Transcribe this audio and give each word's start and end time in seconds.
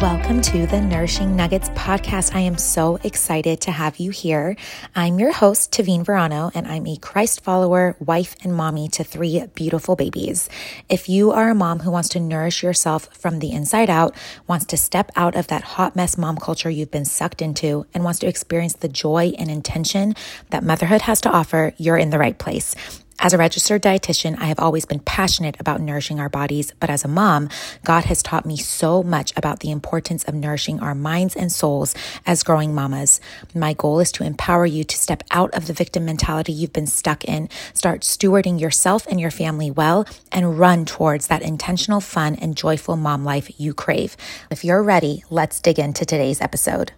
Welcome 0.00 0.40
to 0.40 0.66
the 0.66 0.80
Nourishing 0.80 1.36
Nuggets 1.36 1.68
podcast. 1.70 2.34
I 2.34 2.40
am 2.40 2.56
so 2.56 2.96
excited 3.04 3.60
to 3.60 3.70
have 3.70 3.98
you 3.98 4.10
here. 4.10 4.56
I'm 4.96 5.18
your 5.18 5.30
host, 5.30 5.72
Tavine 5.72 6.06
Verano, 6.06 6.50
and 6.54 6.66
I'm 6.66 6.86
a 6.86 6.96
Christ 6.96 7.42
follower, 7.42 7.96
wife, 8.00 8.34
and 8.42 8.54
mommy 8.54 8.88
to 8.88 9.04
three 9.04 9.44
beautiful 9.54 9.96
babies. 9.96 10.48
If 10.88 11.10
you 11.10 11.32
are 11.32 11.50
a 11.50 11.54
mom 11.54 11.80
who 11.80 11.90
wants 11.90 12.08
to 12.10 12.20
nourish 12.20 12.62
yourself 12.62 13.14
from 13.14 13.40
the 13.40 13.52
inside 13.52 13.90
out, 13.90 14.16
wants 14.46 14.64
to 14.66 14.78
step 14.78 15.12
out 15.16 15.36
of 15.36 15.48
that 15.48 15.64
hot 15.64 15.94
mess 15.94 16.16
mom 16.16 16.38
culture 16.38 16.70
you've 16.70 16.90
been 16.90 17.04
sucked 17.04 17.42
into, 17.42 17.84
and 17.92 18.02
wants 18.02 18.20
to 18.20 18.26
experience 18.26 18.72
the 18.72 18.88
joy 18.88 19.34
and 19.36 19.50
intention 19.50 20.14
that 20.48 20.64
motherhood 20.64 21.02
has 21.02 21.20
to 21.20 21.30
offer, 21.30 21.74
you're 21.76 21.98
in 21.98 22.08
the 22.08 22.18
right 22.18 22.38
place. 22.38 22.74
As 23.22 23.34
a 23.34 23.38
registered 23.38 23.82
dietitian, 23.82 24.40
I 24.40 24.46
have 24.46 24.58
always 24.58 24.86
been 24.86 25.00
passionate 25.00 25.60
about 25.60 25.82
nourishing 25.82 26.18
our 26.18 26.30
bodies, 26.30 26.72
but 26.80 26.88
as 26.88 27.04
a 27.04 27.08
mom, 27.08 27.50
God 27.84 28.06
has 28.06 28.22
taught 28.22 28.46
me 28.46 28.56
so 28.56 29.02
much 29.02 29.34
about 29.36 29.60
the 29.60 29.70
importance 29.70 30.24
of 30.24 30.34
nourishing 30.34 30.80
our 30.80 30.94
minds 30.94 31.36
and 31.36 31.52
souls 31.52 31.94
as 32.24 32.42
growing 32.42 32.74
mamas. 32.74 33.20
My 33.54 33.74
goal 33.74 34.00
is 34.00 34.10
to 34.12 34.24
empower 34.24 34.64
you 34.64 34.84
to 34.84 34.96
step 34.96 35.22
out 35.32 35.52
of 35.52 35.66
the 35.66 35.74
victim 35.74 36.06
mentality 36.06 36.52
you've 36.52 36.72
been 36.72 36.86
stuck 36.86 37.26
in, 37.26 37.50
start 37.74 38.00
stewarding 38.00 38.58
yourself 38.58 39.06
and 39.06 39.20
your 39.20 39.30
family 39.30 39.70
well, 39.70 40.06
and 40.32 40.58
run 40.58 40.86
towards 40.86 41.26
that 41.26 41.42
intentional, 41.42 42.00
fun, 42.00 42.36
and 42.36 42.56
joyful 42.56 42.96
mom 42.96 43.22
life 43.22 43.60
you 43.60 43.74
crave. 43.74 44.16
If 44.50 44.64
you're 44.64 44.82
ready, 44.82 45.24
let's 45.28 45.60
dig 45.60 45.78
into 45.78 46.06
today's 46.06 46.40
episode. 46.40 46.92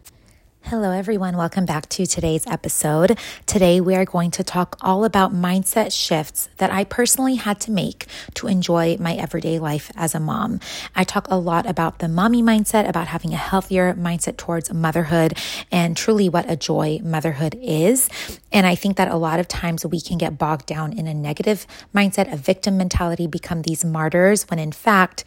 Hello, 0.67 0.93
everyone. 0.93 1.37
Welcome 1.37 1.67
back 1.67 1.89
to 1.91 2.07
today's 2.07 2.47
episode. 2.47 3.19
Today, 3.47 3.81
we 3.81 3.95
are 3.97 4.05
going 4.05 4.31
to 4.31 4.45
talk 4.45 4.79
all 4.81 5.05
about 5.05 5.35
mindset 5.35 5.93
shifts 5.93 6.49
that 6.59 6.71
I 6.71 6.85
personally 6.85 7.35
had 7.35 7.61
to 7.63 7.73
make 7.73 8.07
to 8.35 8.47
enjoy 8.47 8.97
my 8.99 9.15
everyday 9.15 9.59
life 9.59 9.91
as 9.97 10.15
a 10.15 10.21
mom. 10.21 10.61
I 10.95 11.05
talk 11.05 11.27
a 11.29 11.37
lot 11.37 11.69
about 11.69 11.99
the 11.99 12.09
mommy 12.09 12.43
mindset, 12.43 12.89
about 12.89 13.09
having 13.09 13.35
a 13.35 13.37
healthier 13.37 13.93
mindset 13.95 14.37
towards 14.37 14.73
motherhood, 14.73 15.37
and 15.71 15.97
truly 15.97 16.29
what 16.29 16.51
a 16.51 16.57
joy 16.57 17.01
motherhood 17.03 17.59
is. 17.61 18.09
And 18.53 18.65
I 18.65 18.77
think 18.77 18.97
that 18.97 19.11
a 19.11 19.17
lot 19.17 19.41
of 19.41 19.49
times 19.49 19.85
we 19.85 20.01
can 20.01 20.17
get 20.17 20.39
bogged 20.39 20.67
down 20.67 20.97
in 20.97 21.07
a 21.07 21.13
negative 21.13 21.67
mindset, 21.95 22.33
a 22.33 22.37
victim 22.37 22.79
mentality, 22.79 23.27
become 23.27 23.63
these 23.63 23.85
martyrs, 23.85 24.49
when 24.49 24.61
in 24.61 24.73
fact, 24.73 25.25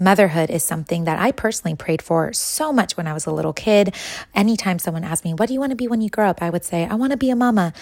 Motherhood 0.00 0.50
is 0.50 0.62
something 0.62 1.04
that 1.04 1.18
I 1.18 1.32
personally 1.32 1.76
prayed 1.76 2.02
for 2.02 2.32
so 2.32 2.72
much 2.72 2.96
when 2.96 3.06
I 3.06 3.12
was 3.12 3.26
a 3.26 3.32
little 3.32 3.52
kid. 3.52 3.94
Anytime 4.34 4.78
someone 4.78 5.04
asked 5.04 5.24
me, 5.24 5.34
What 5.34 5.48
do 5.48 5.54
you 5.54 5.60
want 5.60 5.70
to 5.70 5.76
be 5.76 5.88
when 5.88 6.00
you 6.00 6.08
grow 6.08 6.28
up? 6.28 6.40
I 6.42 6.50
would 6.50 6.64
say, 6.64 6.86
I 6.86 6.94
want 6.94 7.12
to 7.12 7.16
be 7.16 7.30
a 7.30 7.36
mama. 7.36 7.72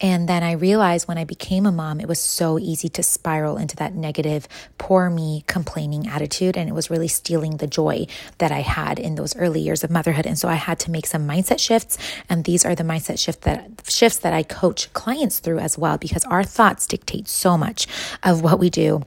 And 0.00 0.28
then 0.28 0.42
I 0.42 0.52
realized 0.52 1.08
when 1.08 1.18
I 1.18 1.24
became 1.24 1.66
a 1.66 1.72
mom, 1.72 2.00
it 2.00 2.08
was 2.08 2.20
so 2.20 2.58
easy 2.58 2.88
to 2.90 3.02
spiral 3.02 3.56
into 3.56 3.76
that 3.76 3.94
negative, 3.94 4.46
poor 4.76 5.08
me, 5.08 5.44
complaining 5.46 6.06
attitude. 6.06 6.56
And 6.56 6.68
it 6.68 6.72
was 6.72 6.90
really 6.90 7.08
stealing 7.08 7.56
the 7.56 7.66
joy 7.66 8.06
that 8.38 8.52
I 8.52 8.60
had 8.60 8.98
in 8.98 9.14
those 9.14 9.36
early 9.36 9.60
years 9.60 9.82
of 9.82 9.90
motherhood. 9.90 10.26
And 10.26 10.38
so 10.38 10.48
I 10.48 10.54
had 10.54 10.78
to 10.80 10.90
make 10.90 11.06
some 11.06 11.26
mindset 11.26 11.58
shifts. 11.58 11.96
And 12.28 12.44
these 12.44 12.64
are 12.64 12.74
the 12.74 12.84
mindset 12.84 13.18
shift 13.18 13.42
that, 13.42 13.82
shifts 13.88 14.18
that 14.18 14.32
I 14.32 14.42
coach 14.42 14.92
clients 14.92 15.38
through 15.38 15.60
as 15.60 15.78
well, 15.78 15.96
because 15.96 16.24
our 16.24 16.44
thoughts 16.44 16.86
dictate 16.86 17.28
so 17.28 17.56
much 17.56 17.86
of 18.22 18.42
what 18.42 18.58
we 18.58 18.70
do 18.70 19.04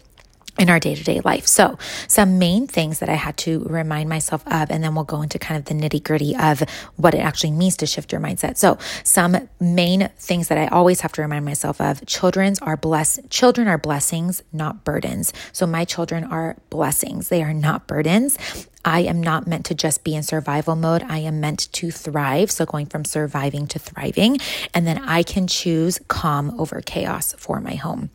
in 0.58 0.70
our 0.70 0.80
day 0.80 0.96
to 0.96 1.04
day 1.04 1.22
life. 1.24 1.48
So, 1.48 1.78
some 2.08 2.40
main 2.40 2.68
things 2.68 3.00
that 3.00 3.10
I 3.10 3.16
had 3.16 3.38
to 3.38 3.64
remind 3.70 4.10
myself 4.10 4.46
of, 4.48 4.72
and 4.72 4.84
then 4.84 4.96
we'll 4.96 5.04
go 5.04 5.22
into 5.22 5.40
kind 5.40 5.58
of 5.58 5.66
the 5.66 5.74
nitty 5.74 6.04
gritty 6.04 6.36
of 6.36 6.64
what 6.96 7.14
it 7.14 7.20
actually 7.20 7.52
means 7.52 7.78
to 7.78 7.86
shift 7.86 8.12
your 8.12 8.22
mindset. 8.22 8.58
So, 8.58 8.78
some 9.04 9.50
main 9.60 10.10
things 10.18 10.48
that 10.48 10.58
I 10.58 10.68
always 10.68 11.02
have 11.02 11.12
to 11.14 11.22
remind 11.22 11.46
myself 11.46 11.80
of 11.80 12.06
children's 12.06 12.60
are 12.60 12.78
blessed, 12.78 13.30
children 13.30 13.68
are 13.68 13.78
blessings, 13.78 14.44
not 14.52 14.84
burdens. 14.84 15.34
So, 15.52 15.68
my 15.68 15.86
children 15.86 16.24
are 16.24 16.58
blessings, 16.70 17.30
they 17.30 17.44
are 17.44 17.54
not 17.54 17.88
burdens. 17.88 18.38
I 18.86 19.02
am 19.02 19.20
not 19.20 19.48
meant 19.48 19.66
to 19.66 19.76
just 19.76 20.06
be 20.06 20.16
in 20.16 20.24
survival 20.24 20.78
mode. 20.78 21.04
I 21.04 21.18
am 21.18 21.42
meant 21.42 21.70
to 21.74 21.92
thrive. 21.92 22.50
So, 22.50 22.66
going 22.66 22.86
from 22.86 23.04
surviving 23.04 23.68
to 23.68 23.80
thriving. 23.80 24.38
And 24.74 24.88
then 24.88 25.04
I 25.04 25.24
can 25.24 25.48
choose 25.48 26.00
calm 26.08 26.58
over 26.58 26.82
chaos 26.82 27.34
for 27.38 27.60
my 27.60 27.76
home. 27.76 28.10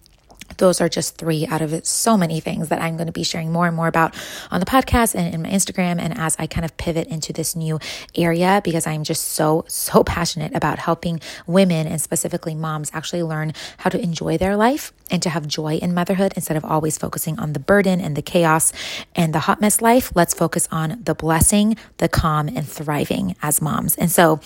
Those 0.63 0.81
are 0.81 0.89
just 0.89 1.17
three 1.17 1.45
out 1.49 1.61
of 1.61 1.85
so 1.85 2.17
many 2.17 2.39
things 2.39 2.69
that 2.69 2.81
I'm 2.81 2.97
going 2.97 3.09
to 3.09 3.13
be 3.13 3.25
sharing 3.25 3.51
more 3.51 3.67
and 3.67 3.75
more 3.75 3.89
about 3.89 4.15
on 4.53 4.61
the 4.61 4.67
podcast 4.67 5.17
and 5.17 5.35
in 5.35 5.43
my 5.43 5.49
Instagram. 5.49 6.01
And 6.01 6.17
as 6.17 6.37
I 6.39 6.47
kind 6.47 6.65
of 6.65 6.77
pivot 6.77 7.09
into 7.09 7.33
this 7.33 7.57
new 7.57 7.81
area, 8.15 8.61
because 8.63 8.87
I'm 8.87 9.03
just 9.03 9.25
so, 9.25 9.65
so 9.67 10.05
passionate 10.05 10.55
about 10.55 10.79
helping 10.79 11.19
women 11.49 11.89
and 11.89 12.01
specifically 12.01 12.55
moms 12.55 12.93
actually 12.95 13.25
learn 13.25 13.55
how 13.79 13.91
to 13.91 14.01
enjoy 14.01 14.39
their 14.39 14.55
life 14.55 14.93
and 15.11 15.21
to 15.25 15.31
have 15.31 15.49
joy 15.49 15.79
in 15.79 15.95
motherhood 15.95 16.33
instead 16.37 16.57
of 16.57 16.65
always 16.65 16.97
focusing 16.97 17.41
on 17.41 17.55
the 17.55 17.59
burden 17.59 18.01
and 18.01 18.17
the 18.17 18.23
chaos 18.23 18.73
and 19.17 19.35
the 19.35 19.41
hot 19.41 19.61
mess 19.61 19.83
life. 19.83 20.13
Let's 20.15 20.33
focus 20.33 20.69
on 20.71 21.01
the 21.03 21.17
blessing, 21.17 21.77
the 21.97 22.09
calm, 22.09 22.47
and 22.47 22.69
thriving 22.69 23.35
as 23.43 23.61
moms. 23.61 23.97
And 23.97 24.13
so 24.13 24.39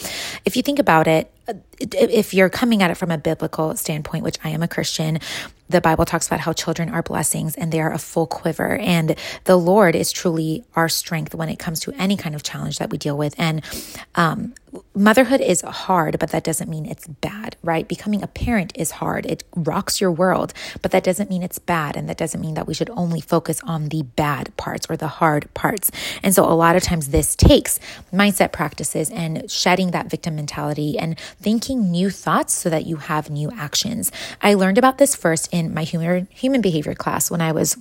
if 0.47 0.57
you 0.57 0.63
think 0.63 0.79
about 0.79 1.07
it, 1.07 1.31
uh, 1.47 1.55
if 1.79 2.33
you're 2.35 2.49
coming 2.49 2.83
at 2.83 2.91
it 2.91 2.97
from 2.97 3.11
a 3.11 3.19
biblical 3.19 3.77
standpoint, 3.77 4.25
which 4.25 4.39
I 4.43 4.49
am 4.49 4.63
a 4.63 4.69
Christian, 4.69 5.21
the 5.69 5.81
Bible 5.81 6.05
talks 6.05 6.27
about 6.27 6.41
how 6.41 6.53
children 6.53 6.89
are 6.89 7.03
blessings 7.03 7.55
and 7.57 7.73
they 7.73 7.81
are 7.81 7.93
a 7.93 7.99
full 7.99 8.27
quiver. 8.27 8.77
And 8.79 9.17
the 9.45 9.57
Lord 9.57 9.95
is 9.95 10.13
truly 10.13 10.65
our 10.75 10.89
strength 10.89 11.35
when 11.35 11.49
it 11.49 11.59
comes 11.59 11.81
to 11.81 11.93
any 11.93 12.17
kind 12.17 12.35
of 12.35 12.43
challenge 12.43 12.79
that 12.79 12.91
we 12.91 12.99
deal 12.99 13.17
with. 13.17 13.35
And 13.39 13.63
um, 14.15 14.55
motherhood 14.95 15.41
is 15.41 15.63
hard, 15.63 16.19
but 16.19 16.31
that 16.31 16.45
doesn't 16.45 16.69
mean 16.69 16.87
it's 16.87 17.07
bad, 17.07 17.57
right? 17.63 17.87
Becoming 17.87 18.23
a 18.23 18.27
parent 18.27 18.73
is 18.77 18.93
hard. 18.93 19.27
It 19.27 19.45
rocks 19.55 20.01
your 20.01 20.11
world, 20.11 20.53
but 20.83 20.91
that 20.91 21.05
doesn't 21.05 21.31
mean 21.31 21.43
it's 21.43 21.59
bad. 21.59 21.97
And 21.97 22.09
that 22.09 22.17
doesn't 22.17 22.41
mean 22.41 22.55
that 22.55 22.67
we 22.67 22.75
should 22.75 22.91
only 22.91 23.21
focus 23.21 23.61
on 23.65 23.89
the 23.89 24.03
bad 24.03 24.57
parts 24.57 24.87
or 24.89 24.97
the 24.97 25.09
hard 25.09 25.53
parts. 25.55 25.91
And 26.23 26.35
so 26.35 26.45
a 26.45 26.55
lot 26.55 26.77
of 26.77 26.83
times 26.83 27.09
this 27.09 27.35
takes 27.37 27.79
mindset 28.13 28.53
practices 28.53 29.11
and 29.11 29.51
shedding 29.51 29.91
that 29.91 30.11
victim 30.11 30.37
mentality 30.37 30.99
and 30.99 31.19
thinking 31.41 31.91
new 31.91 32.11
thoughts 32.11 32.53
so 32.53 32.71
that 32.71 32.87
you 32.87 32.97
have 32.97 33.31
new 33.31 33.51
actions. 33.53 34.13
I 34.43 34.55
learned 34.55 34.79
about 34.79 34.99
this 34.99 35.15
first 35.15 35.49
in 35.57 35.73
my 35.73 35.85
human, 35.85 36.29
human 36.31 36.61
behavior 36.61 36.95
class 36.95 37.31
when 37.31 37.41
I 37.41 37.53
was 37.53 37.77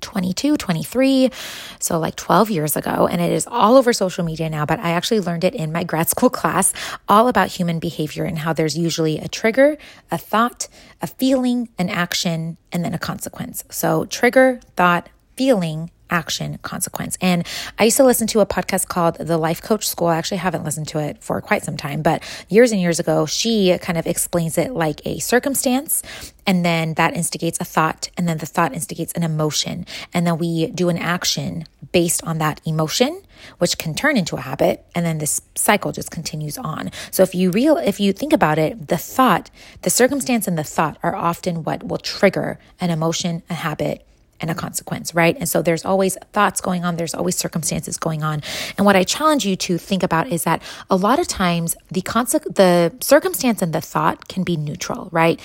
22, 0.00 0.56
23, 0.56 1.30
so 1.78 1.98
like 1.98 2.16
12 2.16 2.50
years 2.50 2.76
ago. 2.76 3.06
And 3.06 3.20
it 3.20 3.32
is 3.32 3.46
all 3.46 3.76
over 3.76 3.92
social 3.92 4.24
media 4.24 4.50
now, 4.50 4.66
but 4.66 4.78
I 4.80 4.90
actually 4.90 5.20
learned 5.20 5.44
it 5.44 5.54
in 5.54 5.72
my 5.72 5.84
grad 5.84 6.08
school 6.08 6.30
class 6.40 6.72
all 7.08 7.28
about 7.28 7.48
human 7.48 7.78
behavior 7.78 8.24
and 8.24 8.38
how 8.38 8.52
there's 8.52 8.76
usually 8.76 9.18
a 9.18 9.28
trigger, 9.28 9.78
a 10.10 10.18
thought, 10.18 10.68
a 11.00 11.06
feeling, 11.06 11.68
an 11.78 11.88
action, 11.88 12.56
and 12.72 12.84
then 12.84 12.94
a 12.94 12.98
consequence. 12.98 13.64
So 13.70 14.04
trigger, 14.06 14.60
thought, 14.76 15.08
feeling, 15.36 15.90
action, 16.12 16.58
consequence. 16.58 17.18
And 17.20 17.44
I 17.78 17.84
used 17.84 17.96
to 17.96 18.04
listen 18.04 18.26
to 18.28 18.40
a 18.40 18.46
podcast 18.46 18.86
called 18.86 19.16
The 19.16 19.38
Life 19.38 19.62
Coach 19.62 19.88
School. 19.88 20.08
I 20.08 20.16
actually 20.16 20.36
haven't 20.36 20.62
listened 20.62 20.88
to 20.88 20.98
it 20.98 21.22
for 21.22 21.40
quite 21.40 21.64
some 21.64 21.76
time, 21.76 22.02
but 22.02 22.22
years 22.48 22.70
and 22.70 22.80
years 22.80 23.00
ago, 23.00 23.26
she 23.26 23.76
kind 23.78 23.98
of 23.98 24.06
explains 24.06 24.58
it 24.58 24.72
like 24.72 25.04
a 25.04 25.18
circumstance. 25.18 26.02
And 26.46 26.64
then 26.64 26.94
that 26.94 27.14
instigates 27.14 27.60
a 27.60 27.64
thought, 27.64 28.10
and 28.16 28.28
then 28.28 28.38
the 28.38 28.46
thought 28.46 28.74
instigates 28.74 29.12
an 29.12 29.22
emotion. 29.22 29.86
And 30.12 30.26
then 30.26 30.38
we 30.38 30.66
do 30.66 30.88
an 30.88 30.98
action 30.98 31.66
based 31.92 32.22
on 32.24 32.38
that 32.38 32.60
emotion 32.64 33.22
which 33.58 33.78
can 33.78 33.94
turn 33.94 34.16
into 34.16 34.36
a 34.36 34.40
habit 34.40 34.84
and 34.94 35.04
then 35.04 35.18
this 35.18 35.40
cycle 35.54 35.92
just 35.92 36.10
continues 36.10 36.56
on 36.56 36.90
so 37.10 37.22
if 37.22 37.34
you 37.34 37.50
real 37.50 37.76
if 37.76 37.98
you 37.98 38.12
think 38.12 38.32
about 38.32 38.58
it 38.58 38.88
the 38.88 38.96
thought 38.96 39.50
the 39.82 39.90
circumstance 39.90 40.46
and 40.46 40.56
the 40.56 40.64
thought 40.64 40.96
are 41.02 41.14
often 41.14 41.64
what 41.64 41.82
will 41.82 41.98
trigger 41.98 42.58
an 42.80 42.88
emotion 42.88 43.42
a 43.50 43.54
habit 43.54 44.06
and 44.42 44.50
a 44.50 44.54
consequence, 44.54 45.14
right? 45.14 45.36
And 45.38 45.48
so 45.48 45.62
there's 45.62 45.84
always 45.84 46.18
thoughts 46.32 46.60
going 46.60 46.84
on, 46.84 46.96
there's 46.96 47.14
always 47.14 47.36
circumstances 47.36 47.96
going 47.96 48.22
on. 48.22 48.42
And 48.76 48.84
what 48.84 48.96
I 48.96 49.04
challenge 49.04 49.46
you 49.46 49.56
to 49.56 49.78
think 49.78 50.02
about 50.02 50.28
is 50.28 50.44
that 50.44 50.60
a 50.90 50.96
lot 50.96 51.18
of 51.18 51.28
times 51.28 51.76
the 51.90 52.02
conse- 52.02 52.54
the 52.54 52.92
circumstance 53.00 53.62
and 53.62 53.72
the 53.72 53.80
thought 53.80 54.28
can 54.28 54.42
be 54.42 54.56
neutral, 54.56 55.08
right? 55.12 55.40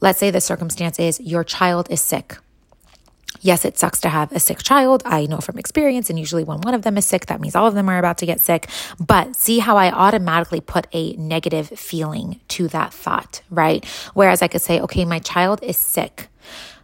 Let's 0.00 0.18
say 0.18 0.30
the 0.30 0.40
circumstance 0.40 0.98
is 0.98 1.20
your 1.20 1.44
child 1.44 1.88
is 1.90 2.00
sick. 2.00 2.38
Yes, 3.42 3.64
it 3.64 3.78
sucks 3.78 4.00
to 4.00 4.08
have 4.08 4.32
a 4.32 4.40
sick 4.40 4.58
child. 4.62 5.02
I 5.06 5.26
know 5.26 5.38
from 5.38 5.58
experience, 5.58 6.10
and 6.10 6.18
usually 6.18 6.44
when 6.44 6.60
one 6.60 6.74
of 6.74 6.82
them 6.82 6.98
is 6.98 7.06
sick, 7.06 7.26
that 7.26 7.40
means 7.40 7.54
all 7.54 7.66
of 7.66 7.74
them 7.74 7.88
are 7.88 7.98
about 7.98 8.18
to 8.18 8.26
get 8.26 8.40
sick. 8.40 8.68
But 8.98 9.34
see 9.36 9.60
how 9.60 9.76
I 9.78 9.90
automatically 9.90 10.60
put 10.60 10.86
a 10.92 11.14
negative 11.14 11.68
feeling 11.68 12.40
to 12.48 12.68
that 12.68 12.92
thought, 12.92 13.40
right? 13.48 13.84
Whereas 14.12 14.42
I 14.42 14.48
could 14.48 14.60
say, 14.60 14.80
okay, 14.80 15.04
my 15.04 15.20
child 15.20 15.62
is 15.62 15.78
sick. 15.78 16.28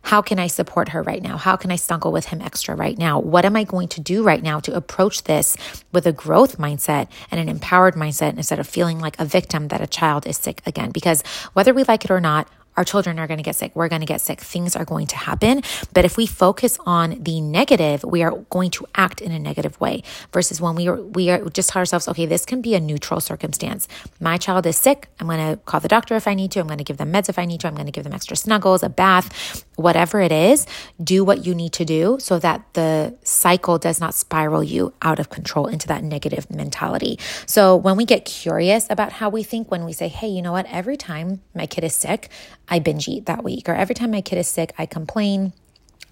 How 0.06 0.22
can 0.22 0.38
I 0.38 0.46
support 0.46 0.90
her 0.90 1.02
right 1.02 1.20
now? 1.20 1.36
How 1.36 1.56
can 1.56 1.72
I 1.72 1.74
snuggle 1.74 2.12
with 2.12 2.26
him 2.26 2.40
extra 2.40 2.76
right 2.76 2.96
now? 2.96 3.18
What 3.18 3.44
am 3.44 3.56
I 3.56 3.64
going 3.64 3.88
to 3.88 4.00
do 4.00 4.22
right 4.22 4.40
now 4.40 4.60
to 4.60 4.72
approach 4.72 5.24
this 5.24 5.56
with 5.90 6.06
a 6.06 6.12
growth 6.12 6.58
mindset 6.58 7.08
and 7.28 7.40
an 7.40 7.48
empowered 7.48 7.96
mindset 7.96 8.36
instead 8.36 8.60
of 8.60 8.68
feeling 8.68 9.00
like 9.00 9.18
a 9.18 9.24
victim 9.24 9.66
that 9.66 9.80
a 9.80 9.86
child 9.88 10.24
is 10.24 10.36
sick 10.36 10.62
again? 10.64 10.92
Because 10.92 11.24
whether 11.54 11.74
we 11.74 11.82
like 11.82 12.04
it 12.04 12.12
or 12.12 12.20
not, 12.20 12.46
our 12.76 12.84
children 12.84 13.18
are 13.18 13.26
going 13.26 13.38
to 13.38 13.42
get 13.42 13.56
sick. 13.56 13.74
We're 13.74 13.88
going 13.88 14.00
to 14.00 14.06
get 14.06 14.20
sick. 14.20 14.40
Things 14.40 14.76
are 14.76 14.84
going 14.84 15.06
to 15.08 15.16
happen. 15.16 15.62
But 15.92 16.04
if 16.04 16.16
we 16.16 16.26
focus 16.26 16.78
on 16.86 17.22
the 17.22 17.40
negative, 17.40 18.04
we 18.04 18.22
are 18.22 18.32
going 18.50 18.70
to 18.72 18.86
act 18.94 19.20
in 19.20 19.32
a 19.32 19.38
negative 19.38 19.80
way 19.80 20.02
versus 20.32 20.60
when 20.60 20.74
we 20.74 20.88
are, 20.88 21.00
we 21.00 21.30
are 21.30 21.48
just 21.50 21.70
tell 21.70 21.80
ourselves, 21.80 22.08
okay, 22.08 22.26
this 22.26 22.44
can 22.44 22.60
be 22.60 22.74
a 22.74 22.80
neutral 22.80 23.20
circumstance. 23.20 23.88
My 24.20 24.36
child 24.36 24.66
is 24.66 24.76
sick. 24.76 25.08
I'm 25.20 25.26
going 25.26 25.38
to 25.38 25.56
call 25.64 25.80
the 25.80 25.88
doctor 25.88 26.14
if 26.16 26.28
I 26.28 26.34
need 26.34 26.50
to. 26.52 26.60
I'm 26.60 26.66
going 26.66 26.78
to 26.78 26.84
give 26.84 26.98
them 26.98 27.12
meds 27.12 27.28
if 27.28 27.38
I 27.38 27.44
need 27.44 27.60
to. 27.60 27.68
I'm 27.68 27.74
going 27.74 27.86
to 27.86 27.92
give 27.92 28.04
them 28.04 28.12
extra 28.12 28.36
snuggles, 28.36 28.82
a 28.82 28.88
bath. 28.88 29.64
whatever 29.76 30.20
it 30.20 30.32
is, 30.32 30.66
do 31.02 31.24
what 31.24 31.46
you 31.46 31.54
need 31.54 31.72
to 31.74 31.84
do 31.84 32.16
so 32.18 32.38
that 32.38 32.62
the 32.74 33.16
cycle 33.22 33.78
does 33.78 34.00
not 34.00 34.14
spiral 34.14 34.64
you 34.64 34.92
out 35.02 35.18
of 35.18 35.30
control 35.30 35.66
into 35.66 35.86
that 35.86 36.02
negative 36.02 36.50
mentality. 36.50 37.18
So 37.46 37.76
when 37.76 37.96
we 37.96 38.04
get 38.04 38.24
curious 38.24 38.86
about 38.90 39.12
how 39.12 39.28
we 39.28 39.42
think, 39.42 39.70
when 39.70 39.84
we 39.84 39.92
say, 39.92 40.08
hey, 40.08 40.28
you 40.28 40.42
know 40.42 40.52
what, 40.52 40.66
every 40.66 40.96
time 40.96 41.42
my 41.54 41.66
kid 41.66 41.84
is 41.84 41.94
sick, 41.94 42.30
I 42.68 42.78
binge 42.78 43.08
eat 43.08 43.26
that 43.26 43.44
week, 43.44 43.68
or 43.68 43.74
every 43.74 43.94
time 43.94 44.10
my 44.10 44.20
kid 44.20 44.38
is 44.38 44.48
sick, 44.48 44.72
I 44.78 44.86
complain 44.86 45.52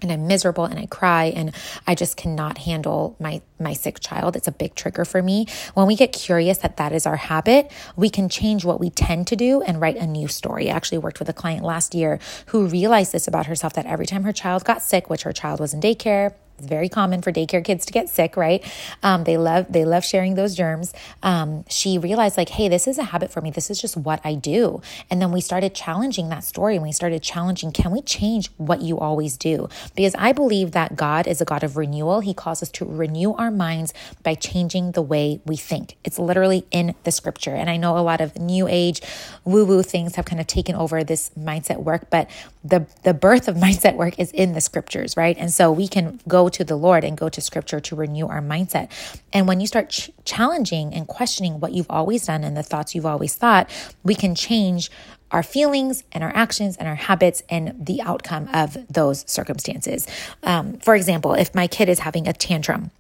and 0.03 0.13
I'm 0.13 0.27
miserable 0.27 0.65
and 0.65 0.79
I 0.79 0.87
cry 0.87 1.33
and 1.35 1.55
I 1.87 1.95
just 1.95 2.17
cannot 2.17 2.59
handle 2.59 3.17
my 3.19 3.43
my 3.59 3.73
sick 3.73 4.01
child. 4.01 4.37
It's 4.37 4.49
a 4.49 4.53
big 4.53 4.75
trigger 4.75 5.05
for 5.05 5.23
me. 5.23 5.47
When 5.75 5.87
we 5.87 5.97
get 5.97 6.13
curious 6.13 6.59
that 6.59 6.77
that 6.77 6.93
is 6.93 7.07
our 7.07 7.17
habit, 7.17 7.73
we 7.97 8.11
can 8.11 8.29
change 8.29 8.65
what 8.65 8.81
we 8.81 8.91
tend 8.91 9.27
to 9.29 9.37
do 9.37 9.63
and 9.63 9.81
write 9.81 9.97
a 9.97 10.07
new 10.07 10.29
story. 10.29 10.71
I 10.71 10.75
actually 10.77 10.99
worked 10.99 11.19
with 11.19 11.29
a 11.29 11.33
client 11.33 11.65
last 11.65 11.95
year 11.95 12.19
who 12.47 12.67
realized 12.67 13.13
this 13.13 13.27
about 13.27 13.47
herself 13.47 13.73
that 13.75 13.87
every 13.87 14.07
time 14.07 14.25
her 14.25 14.33
child 14.33 14.65
got 14.65 14.83
sick, 14.83 15.09
which 15.09 15.23
her 15.23 15.33
child 15.33 15.61
was 15.61 15.73
in 15.73 15.81
daycare, 15.81 16.35
it's 16.59 16.67
very 16.67 16.89
common 16.89 17.23
for 17.23 17.33
daycare 17.33 17.65
kids 17.65 17.87
to 17.87 17.93
get 17.93 18.09
sick, 18.09 18.37
right? 18.37 18.65
Um, 19.03 19.25
they 19.25 19.37
love 19.37 19.67
they 19.71 19.85
love 19.85 20.05
sharing 20.05 20.35
those 20.35 20.55
germs. 20.55 20.93
Um, 21.23 21.65
she 21.69 21.99
realized 21.99 22.37
like, 22.37 22.51
hey, 22.51 22.69
this 22.69 22.87
is 22.87 22.99
a 22.99 23.05
habit 23.05 23.31
for 23.31 23.41
me. 23.41 23.51
This 23.51 23.71
is 23.71 23.81
just 23.81 23.97
what 23.97 24.21
I 24.25 24.35
do. 24.35 24.81
And 25.11 25.21
then 25.21 25.33
we 25.33 25.41
started 25.41 25.75
challenging 25.75 26.29
that 26.29 26.45
story, 26.45 26.75
and 26.75 26.83
we 26.83 26.93
started 26.93 27.23
challenging, 27.23 27.73
can 27.73 27.91
we 27.91 28.03
change 28.03 28.51
what 28.57 28.83
you 28.83 28.99
always 28.99 29.37
do? 29.37 29.69
Because 29.95 30.15
I 30.17 30.33
believe 30.33 30.73
that 30.73 30.97
God 30.97 31.27
is 31.27 31.41
a 31.41 31.45
God 31.45 31.65
of 31.65 31.77
renewal. 31.77 32.21
He 32.21 32.35
calls 32.35 32.63
us 32.63 32.71
to 32.73 32.85
renew 32.85 33.33
our 33.35 33.51
minds 33.51 33.93
by 34.23 34.35
changing 34.35 34.93
the 34.93 35.03
way 35.03 35.41
we 35.45 35.57
think. 35.57 35.97
It's 36.05 36.19
literally 36.19 36.65
in 36.71 36.95
the 37.05 37.11
scripture. 37.11 37.55
And 37.55 37.69
I 37.69 37.77
know 37.77 37.99
a 37.99 38.01
lot 38.01 38.21
of 38.21 38.39
new 38.39 38.69
age 38.69 39.01
woo 39.45 39.65
woo 39.65 39.83
things 39.83 40.17
have 40.17 40.25
kind 40.25 40.41
of 40.41 40.47
taken 40.47 40.75
over 40.75 41.05
this 41.05 41.31
mindset 41.39 41.83
work, 41.83 42.11
but 42.11 42.31
the 42.65 42.87
the 43.03 43.15
birth 43.15 43.47
of 43.47 43.57
mindset 43.65 43.97
work 43.97 44.19
is 44.19 44.33
in 44.33 44.55
the 44.55 44.61
scriptures, 44.61 45.17
right? 45.17 45.37
And 45.39 45.53
so 45.53 45.71
we 45.71 45.87
can 45.87 46.21
go 46.27 46.49
to 46.49 46.65
the 46.65 46.77
Lord 46.77 47.05
and 47.05 47.17
go 47.17 47.29
to 47.29 47.41
scripture 47.41 47.81
to 47.81 47.97
renew 47.97 48.27
our 48.27 48.41
mindset. 48.41 48.91
And 49.33 49.47
when 49.47 49.61
you 49.61 49.67
start 49.67 49.91
ch- 49.91 50.11
challenging 50.25 50.95
and 50.95 51.07
questioning 51.07 51.61
what 51.61 51.73
you've 51.73 51.91
always 51.91 52.27
done 52.27 52.45
and 52.45 52.57
the 52.57 52.63
thoughts 52.63 52.95
you've 52.95 53.07
always 53.07 53.35
thought, 53.35 53.71
we 54.03 54.15
can 54.15 54.35
change 54.35 54.91
our 55.31 55.43
feelings 55.43 56.05
and 56.13 56.23
our 56.23 56.33
actions 56.35 56.77
and 56.77 56.89
our 56.89 56.95
habits 56.95 57.43
and 57.51 57.75
the 57.85 58.01
outcome 58.03 58.49
of 58.55 58.77
those 58.89 59.29
circumstances. 59.29 60.07
Um, 60.45 60.79
for 60.79 60.95
example, 60.95 61.35
if 61.35 61.55
my 61.55 61.67
kid 61.67 61.89
is 61.89 61.99
having 62.01 62.29
a 62.29 62.33
tantrum, 62.33 62.93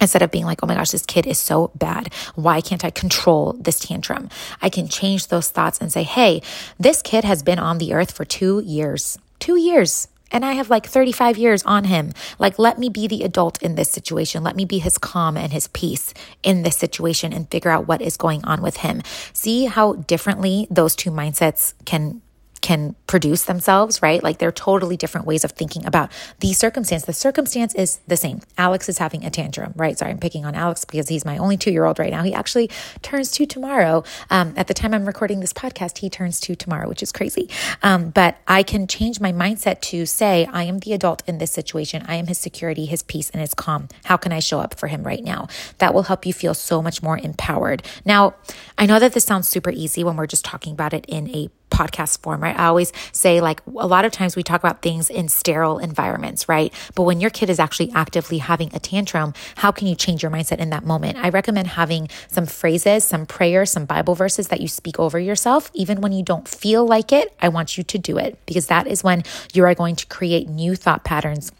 Instead 0.00 0.22
of 0.22 0.30
being 0.30 0.44
like, 0.44 0.60
oh 0.62 0.66
my 0.66 0.74
gosh, 0.74 0.90
this 0.90 1.04
kid 1.04 1.26
is 1.26 1.38
so 1.38 1.70
bad. 1.74 2.12
Why 2.34 2.60
can't 2.60 2.84
I 2.84 2.90
control 2.90 3.54
this 3.54 3.78
tantrum? 3.78 4.30
I 4.62 4.68
can 4.68 4.88
change 4.88 5.28
those 5.28 5.50
thoughts 5.50 5.78
and 5.78 5.92
say, 5.92 6.02
hey, 6.02 6.42
this 6.78 7.02
kid 7.02 7.24
has 7.24 7.42
been 7.42 7.58
on 7.58 7.78
the 7.78 7.92
earth 7.92 8.12
for 8.12 8.24
two 8.24 8.62
years. 8.64 9.18
Two 9.38 9.56
years. 9.56 10.08
And 10.32 10.44
I 10.44 10.52
have 10.52 10.70
like 10.70 10.86
35 10.86 11.38
years 11.38 11.62
on 11.64 11.84
him. 11.84 12.12
Like, 12.38 12.58
let 12.58 12.78
me 12.78 12.88
be 12.88 13.08
the 13.08 13.24
adult 13.24 13.60
in 13.62 13.74
this 13.74 13.90
situation. 13.90 14.44
Let 14.44 14.56
me 14.56 14.64
be 14.64 14.78
his 14.78 14.96
calm 14.96 15.36
and 15.36 15.52
his 15.52 15.66
peace 15.68 16.14
in 16.42 16.62
this 16.62 16.76
situation 16.76 17.32
and 17.32 17.50
figure 17.50 17.70
out 17.70 17.88
what 17.88 18.00
is 18.00 18.16
going 18.16 18.44
on 18.44 18.62
with 18.62 18.78
him. 18.78 19.02
See 19.32 19.64
how 19.64 19.94
differently 19.94 20.68
those 20.70 20.94
two 20.94 21.10
mindsets 21.10 21.74
can 21.84 22.22
can 22.70 22.94
produce 23.08 23.46
themselves, 23.46 24.00
right? 24.00 24.22
Like 24.22 24.38
they're 24.38 24.52
totally 24.52 24.96
different 24.96 25.26
ways 25.26 25.42
of 25.42 25.50
thinking 25.50 25.84
about 25.84 26.12
the 26.38 26.52
circumstance. 26.52 27.04
The 27.04 27.12
circumstance 27.12 27.74
is 27.74 27.98
the 28.06 28.16
same. 28.16 28.42
Alex 28.56 28.88
is 28.88 28.98
having 28.98 29.24
a 29.24 29.30
tantrum, 29.30 29.72
right? 29.74 29.98
Sorry, 29.98 30.12
I'm 30.12 30.20
picking 30.20 30.44
on 30.44 30.54
Alex 30.54 30.84
because 30.84 31.08
he's 31.08 31.24
my 31.24 31.36
only 31.36 31.56
two 31.56 31.72
year 31.72 31.84
old 31.84 31.98
right 31.98 32.12
now. 32.12 32.22
He 32.22 32.32
actually 32.32 32.70
turns 33.02 33.32
two 33.32 33.44
tomorrow. 33.44 34.04
Um, 34.30 34.54
at 34.56 34.68
the 34.68 34.74
time 34.74 34.94
I'm 34.94 35.04
recording 35.04 35.40
this 35.40 35.52
podcast, 35.52 35.98
he 35.98 36.08
turns 36.08 36.38
two 36.38 36.54
tomorrow, 36.54 36.88
which 36.88 37.02
is 37.02 37.10
crazy. 37.10 37.50
Um, 37.82 38.10
but 38.10 38.38
I 38.46 38.62
can 38.62 38.86
change 38.86 39.18
my 39.18 39.32
mindset 39.32 39.80
to 39.90 40.06
say, 40.06 40.46
I 40.52 40.62
am 40.62 40.78
the 40.78 40.92
adult 40.92 41.24
in 41.26 41.38
this 41.38 41.50
situation. 41.50 42.04
I 42.06 42.14
am 42.14 42.28
his 42.28 42.38
security, 42.38 42.86
his 42.86 43.02
peace, 43.02 43.30
and 43.30 43.40
his 43.40 43.52
calm. 43.52 43.88
How 44.04 44.16
can 44.16 44.30
I 44.30 44.38
show 44.38 44.60
up 44.60 44.78
for 44.78 44.86
him 44.86 45.02
right 45.02 45.24
now? 45.24 45.48
That 45.78 45.92
will 45.92 46.04
help 46.04 46.24
you 46.24 46.32
feel 46.32 46.54
so 46.54 46.80
much 46.80 47.02
more 47.02 47.18
empowered. 47.18 47.82
Now, 48.04 48.36
I 48.78 48.86
know 48.86 49.00
that 49.00 49.12
this 49.12 49.24
sounds 49.24 49.48
super 49.48 49.72
easy 49.72 50.04
when 50.04 50.14
we're 50.14 50.28
just 50.28 50.44
talking 50.44 50.72
about 50.72 50.94
it 50.94 51.04
in 51.08 51.28
a 51.30 51.50
podcast 51.80 52.20
form, 52.22 52.42
right? 52.42 52.58
I 52.58 52.66
always 52.66 52.92
say, 53.12 53.40
like, 53.40 53.60
a 53.66 53.86
lot 53.86 54.04
of 54.04 54.12
times 54.12 54.36
we 54.36 54.42
talk 54.42 54.60
about 54.60 54.82
things 54.82 55.10
in 55.10 55.28
sterile 55.28 55.78
environments, 55.78 56.48
right? 56.48 56.72
But 56.94 57.04
when 57.04 57.20
your 57.20 57.30
kid 57.30 57.50
is 57.50 57.58
actually 57.58 57.90
actively 57.92 58.38
having 58.38 58.70
a 58.74 58.78
tantrum, 58.78 59.34
how 59.56 59.70
can 59.72 59.86
you 59.86 59.94
change 59.94 60.22
your 60.22 60.30
mindset 60.30 60.58
in 60.58 60.70
that 60.70 60.84
moment? 60.84 61.18
I 61.18 61.28
recommend 61.30 61.68
having 61.68 62.08
some 62.28 62.46
phrases, 62.46 63.04
some 63.04 63.26
prayers, 63.26 63.70
some 63.70 63.84
Bible 63.84 64.14
verses 64.14 64.48
that 64.48 64.60
you 64.60 64.68
speak 64.68 64.98
over 64.98 65.18
yourself. 65.18 65.70
Even 65.74 66.00
when 66.00 66.12
you 66.12 66.24
don't 66.24 66.46
feel 66.46 66.86
like 66.86 67.12
it, 67.12 67.34
I 67.40 67.48
want 67.48 67.78
you 67.78 67.84
to 67.84 67.98
do 67.98 68.18
it 68.18 68.38
because 68.46 68.66
that 68.66 68.86
is 68.86 69.02
when 69.02 69.24
you 69.52 69.64
are 69.64 69.74
going 69.74 69.96
to 69.96 70.06
create 70.06 70.48
new 70.48 70.74
thought 70.74 71.04
patterns 71.04 71.52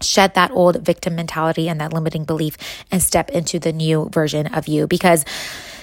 shed 0.00 0.34
that 0.34 0.50
old 0.50 0.84
victim 0.84 1.14
mentality 1.14 1.68
and 1.68 1.80
that 1.80 1.92
limiting 1.92 2.24
belief 2.24 2.56
and 2.90 3.02
step 3.02 3.30
into 3.30 3.58
the 3.58 3.72
new 3.72 4.08
version 4.12 4.46
of 4.48 4.66
you 4.66 4.86
because 4.86 5.24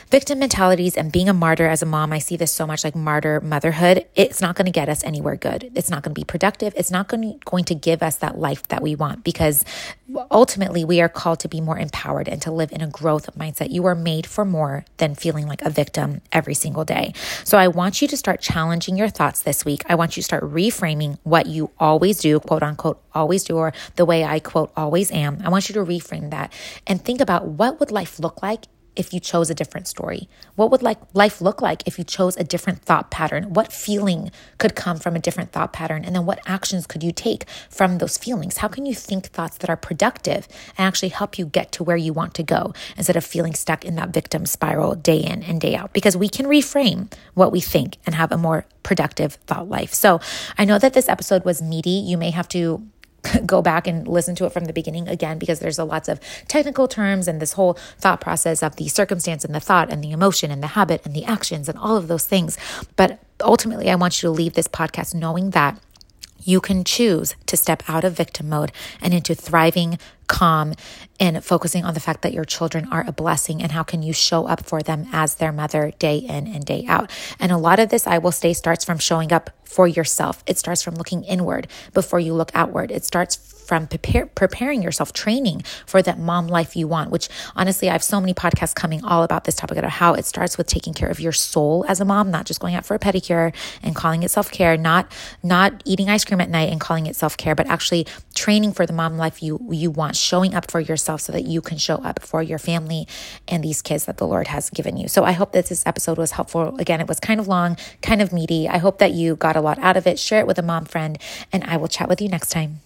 victim 0.10 0.40
mentalities 0.40 0.98
and 0.98 1.12
being 1.12 1.30
a 1.30 1.34
martyr 1.34 1.68
as 1.68 1.84
a 1.84 1.86
mom, 1.86 2.12
I 2.12 2.20
see 2.20 2.36
this 2.36 2.52
so 2.52 2.66
much 2.66 2.84
like 2.84 2.96
martyr 2.96 3.40
motherhood. 3.42 4.08
It's 4.16 4.42
not 4.42 4.56
going 4.56 4.66
to 4.66 4.72
get 4.72 4.90
us 4.90 5.04
anywhere 5.04 5.36
good. 5.36 5.72
It's 5.76 5.90
not 5.90 6.02
going 6.02 6.16
to 6.16 6.20
be 6.20 6.26
productive. 6.26 6.74
It's 6.76 6.90
not 6.90 7.08
going 7.08 7.40
going 7.46 7.66
to 7.66 7.76
give 7.76 8.02
us 8.02 8.18
that 8.18 8.38
life 8.38 8.68
that 8.70 8.82
we 8.82 8.96
want 8.96 9.24
because 9.24 9.64
ultimately 10.32 10.84
we 10.84 11.00
are 11.00 11.10
called 11.10 11.40
to 11.42 11.48
be 11.48 11.62
more 11.62 11.78
empowered 11.78 12.28
and 12.28 12.42
to 12.42 12.52
live 12.52 12.72
in 12.72 12.82
a 12.82 12.88
growth 12.88 13.30
mindset. 13.38 13.70
You 13.70 13.86
are 13.86 13.94
made 13.94 14.26
for 14.26 14.46
more 14.46 14.84
than 14.98 15.14
feeling 15.14 15.48
like 15.48 15.62
a 15.62 15.70
victim 15.70 16.22
every 16.32 16.56
single 16.56 16.86
day. 16.86 17.14
So 17.44 17.60
I 17.60 17.68
want 17.68 18.02
you 18.02 18.08
to 18.08 18.18
start 18.18 18.42
challenging 18.42 18.98
your 18.98 19.10
thoughts 19.10 19.42
this 19.42 19.64
week. 19.64 19.84
I 19.88 19.94
want 19.94 20.18
you 20.18 20.22
to 20.22 20.26
start 20.26 20.44
reframing 20.44 21.20
what 21.24 21.46
you 21.46 21.70
always 21.80 22.20
do, 22.20 22.40
quote 22.40 22.64
unquote, 22.64 23.00
always 23.14 23.44
do, 23.44 23.58
or 23.58 23.74
the 23.96 24.06
way 24.06 24.24
I 24.24 24.40
quote 24.40 24.72
always 24.76 25.12
am. 25.12 25.40
I 25.44 25.50
want 25.50 25.70
you 25.70 25.74
to 25.74 25.86
reframe 25.86 26.32
that 26.32 26.52
and 26.88 27.04
think 27.04 27.22
about 27.22 27.48
what 27.48 27.80
would 27.80 27.92
life 27.92 28.20
look 28.20 28.42
like 28.42 28.66
if 28.96 29.14
you 29.14 29.20
chose 29.20 29.50
a 29.50 29.56
different 29.56 29.88
story? 29.88 30.28
What 30.56 30.72
would 30.72 30.82
like 30.82 31.00
life 31.14 31.42
look 31.42 31.62
like 31.62 31.84
if 31.86 31.98
you 31.98 32.04
chose 32.04 32.36
a 32.38 32.44
different 32.44 32.82
thought 32.82 33.12
pattern? 33.12 33.54
What 33.54 33.72
feeling 33.72 34.32
could 34.58 34.76
come 34.76 34.98
from 34.98 35.16
a 35.16 35.20
different 35.20 35.52
thought 35.52 35.74
pattern? 35.74 36.04
And 36.06 36.16
then 36.16 36.26
what 36.26 36.40
actions 36.46 36.86
could 36.86 37.04
you 37.04 37.12
take 37.12 37.46
from 37.70 37.98
those 37.98 38.18
feelings? 38.18 38.58
How 38.58 38.68
can 38.68 38.86
you 38.86 38.94
think 38.94 39.28
thoughts 39.28 39.58
that 39.58 39.70
are 39.70 39.78
productive 39.78 40.48
and 40.78 40.88
actually 40.88 41.10
help 41.10 41.38
you 41.38 41.46
get 41.46 41.72
to 41.74 41.84
where 41.84 41.98
you 41.98 42.14
want 42.14 42.34
to 42.36 42.44
go 42.44 42.74
instead 42.98 43.16
of 43.16 43.24
feeling 43.24 43.54
stuck 43.54 43.86
in 43.86 43.96
that 43.96 44.10
victim 44.10 44.46
spiral 44.46 44.96
day 44.96 45.20
in 45.20 45.44
and 45.44 45.62
day 45.62 45.76
out? 45.76 45.94
Because 45.94 46.18
we 46.18 46.30
can 46.30 46.46
reframe 46.46 47.12
what 47.34 47.52
we 47.52 47.62
think 47.62 47.98
and 48.06 48.16
have 48.16 48.32
a 48.32 48.38
more 48.38 48.66
productive 48.84 49.34
thought 49.48 49.70
life. 49.70 49.94
So 49.94 50.20
I 50.58 50.66
know 50.66 50.80
that 50.80 50.94
this 50.94 51.10
episode 51.10 51.46
was 51.46 51.62
meaty. 51.62 51.90
You 51.90 52.18
may 52.18 52.32
have 52.32 52.48
to 52.50 52.88
go 53.46 53.62
back 53.62 53.88
and 53.88 54.08
listen 54.08 54.36
to 54.36 54.46
it 54.46 54.54
from 54.54 54.66
the 54.66 54.74
beginning 54.74 55.08
again 55.08 55.38
because 55.38 55.60
there's 55.60 55.80
a 55.80 55.84
lots 55.84 56.08
of 56.08 56.20
technical 56.48 56.88
terms 56.88 57.28
and 57.28 57.42
this 57.42 57.54
whole 57.54 57.74
thought 57.98 58.22
process 58.22 58.64
of 58.64 58.76
the 58.76 58.88
circumstance 58.88 59.44
and 59.44 59.54
the 59.54 59.60
thought 59.60 59.92
and 59.92 60.04
the 60.04 60.12
emotion 60.12 60.52
and 60.52 60.64
the 60.64 60.68
habit 60.68 61.06
and 61.06 61.16
the 61.16 61.26
actions 61.26 61.70
and 61.70 61.78
all 61.78 61.98
of 61.98 62.08
those 62.08 62.26
things. 62.26 62.58
But 62.96 63.20
ultimately, 63.42 63.90
I 63.90 63.96
want 63.96 64.22
you 64.22 64.28
to 64.28 64.32
leave 64.32 64.54
this 64.54 64.68
podcast 64.68 65.14
knowing 65.14 65.52
that 65.52 65.80
you 66.42 66.62
can 66.62 66.84
choose 66.84 67.36
to 67.46 67.58
step 67.58 67.84
out 67.88 68.04
of 68.04 68.14
victim 68.14 68.50
mode 68.50 68.72
and 69.02 69.14
into 69.14 69.36
thriving, 69.36 70.00
calm, 70.28 70.74
and 71.20 71.44
focusing 71.44 71.84
on 71.84 71.94
the 71.94 72.00
fact 72.00 72.22
that 72.22 72.34
your 72.34 72.46
children 72.46 72.88
are 72.92 73.04
a 73.06 73.12
blessing 73.12 73.62
and 73.62 73.72
how 73.72 73.84
can 73.84 74.02
you 74.02 74.14
show 74.14 74.46
up 74.48 74.66
for 74.66 74.82
them 74.82 75.08
as 75.12 75.36
their 75.36 75.52
mother 75.52 75.92
day 76.00 76.18
in 76.18 76.48
and 76.48 76.66
day 76.66 76.86
out. 76.88 77.12
And 77.40 77.52
a 77.52 77.58
lot 77.58 77.80
of 77.80 77.90
this, 77.90 78.08
I 78.08 78.20
will 78.20 78.32
say, 78.32 78.54
starts 78.54 78.86
from 78.86 79.00
showing 79.00 79.34
up 79.34 79.50
for 79.70 79.88
yourself. 79.88 80.44
It 80.48 80.58
starts 80.58 80.82
from 80.82 80.96
looking 80.96 81.24
inward 81.24 81.68
before 81.94 82.20
you 82.20 82.34
look 82.34 82.52
outward. 82.56 82.90
It 82.90 83.06
starts 83.06 83.36
from 83.70 83.86
prepare, 83.86 84.26
preparing 84.26 84.82
yourself, 84.82 85.14
training 85.14 85.62
for 85.86 86.02
that 86.02 86.18
mom 86.18 86.48
life 86.48 86.76
you 86.76 86.88
want, 86.88 87.12
which 87.12 87.30
honestly, 87.56 87.88
I 87.88 87.92
have 87.92 88.04
so 88.04 88.20
many 88.20 88.34
podcasts 88.34 88.74
coming 88.74 89.06
all 89.06 89.22
about 89.22 89.44
this 89.44 89.54
topic 89.54 89.78
about 89.78 89.92
how 89.92 90.16
it 90.16 90.26
starts 90.26 90.58
with 90.58 90.66
taking 90.66 90.96
care 90.96 91.08
of 91.08 91.20
your 91.20 91.32
soul 91.32 91.86
as 91.88 92.02
a 92.02 92.06
mom, 92.06 92.32
not 92.32 92.48
just 92.48 92.60
going 92.60 92.74
out 92.74 92.84
for 92.84 92.96
a 92.96 93.00
pedicure 93.00 93.54
and 93.84 93.96
calling 93.96 94.24
it 94.24 94.32
self 94.32 94.50
care, 94.50 94.76
not, 94.76 95.12
not 95.44 95.84
eating 95.86 96.10
ice 96.10 96.26
cream 96.26 96.42
at 96.42 96.50
night 96.50 96.72
and 96.72 96.82
calling 96.82 97.06
it 97.06 97.16
self 97.16 97.38
care, 97.38 97.54
but 97.54 97.68
actually 97.68 98.08
training 98.34 98.74
for 98.74 98.88
the 98.88 98.94
mom 98.94 99.18
life 99.18 99.44
you, 99.44 99.60
you 99.70 99.92
want, 99.92 100.16
showing 100.16 100.56
up 100.56 100.72
for 100.72 100.80
yourself 100.80 101.22
so 101.22 101.32
that 101.32 101.44
you 101.44 101.62
can 101.62 101.78
show 101.78 101.98
up 101.98 102.24
for 102.24 102.42
your 102.42 102.58
family 102.58 103.08
and 103.48 103.64
these 103.64 103.84
kids 103.84 104.06
that 104.06 104.18
the 104.18 104.26
Lord 104.26 104.48
has 104.48 104.72
given 104.72 104.98
you. 104.98 105.08
So 105.08 105.26
I 105.26 105.34
hope 105.34 105.52
that 105.52 105.68
this 105.68 105.86
episode 105.86 106.18
was 106.18 106.32
helpful. 106.32 106.76
Again, 106.80 107.02
it 107.02 107.08
was 107.08 107.20
kind 107.20 107.40
of 107.40 107.48
long, 107.48 107.78
kind 108.02 108.20
of 108.20 108.34
meaty. 108.34 108.68
I 108.68 108.80
hope 108.80 108.98
that 108.98 109.12
you 109.12 109.36
got 109.36 109.56
a 109.60 109.62
lot 109.62 109.78
out 109.80 109.98
of 109.98 110.08
it. 110.08 110.18
Share 110.18 110.40
it 110.40 110.48
with 110.48 110.58
a 110.58 110.64
mom 110.64 110.86
friend, 110.86 111.18
and 111.52 111.64
I 111.66 111.78
will 111.78 111.88
chat 111.88 112.10
with 112.10 112.22
you 112.22 112.30
next 112.30 112.50
time. 112.50 112.82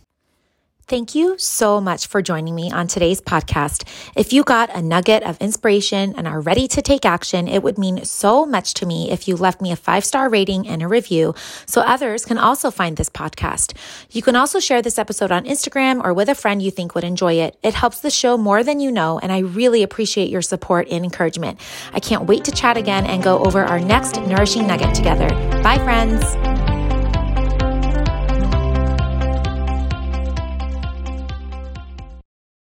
Thank 0.85 1.15
you 1.15 1.37
so 1.37 1.79
much 1.79 2.07
for 2.07 2.21
joining 2.21 2.55
me 2.55 2.69
on 2.69 2.87
today's 2.87 3.21
podcast. 3.21 3.87
If 4.17 4.33
you 4.33 4.43
got 4.43 4.69
a 4.75 4.81
nugget 4.81 5.23
of 5.23 5.37
inspiration 5.39 6.13
and 6.17 6.27
are 6.27 6.41
ready 6.41 6.67
to 6.67 6.81
take 6.81 7.05
action, 7.05 7.47
it 7.47 7.63
would 7.63 7.77
mean 7.77 8.03
so 8.03 8.45
much 8.45 8.73
to 8.75 8.85
me 8.85 9.09
if 9.09 9.25
you 9.25 9.37
left 9.37 9.61
me 9.61 9.71
a 9.71 9.77
five 9.77 10.03
star 10.03 10.27
rating 10.27 10.67
and 10.67 10.83
a 10.83 10.87
review 10.89 11.33
so 11.65 11.81
others 11.81 12.25
can 12.25 12.37
also 12.37 12.69
find 12.69 12.97
this 12.97 13.09
podcast. 13.09 13.73
You 14.11 14.21
can 14.21 14.35
also 14.35 14.59
share 14.59 14.81
this 14.81 14.99
episode 14.99 15.31
on 15.31 15.45
Instagram 15.45 16.03
or 16.03 16.13
with 16.13 16.27
a 16.27 16.35
friend 16.35 16.61
you 16.61 16.69
think 16.69 16.95
would 16.95 17.05
enjoy 17.05 17.35
it. 17.35 17.57
It 17.63 17.75
helps 17.75 18.01
the 18.01 18.11
show 18.11 18.37
more 18.37 18.61
than 18.61 18.81
you 18.81 18.91
know, 18.91 19.19
and 19.19 19.31
I 19.31 19.39
really 19.39 19.83
appreciate 19.83 20.29
your 20.29 20.41
support 20.41 20.89
and 20.91 21.05
encouragement. 21.05 21.61
I 21.93 22.01
can't 22.01 22.25
wait 22.25 22.43
to 22.43 22.51
chat 22.51 22.75
again 22.75 23.05
and 23.05 23.23
go 23.23 23.41
over 23.45 23.63
our 23.63 23.79
next 23.79 24.17
nourishing 24.23 24.67
nugget 24.67 24.93
together. 24.93 25.29
Bye, 25.63 25.79
friends. 25.79 26.52